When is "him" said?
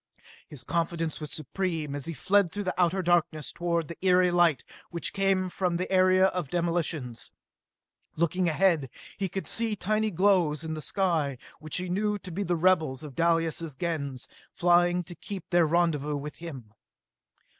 16.37-16.73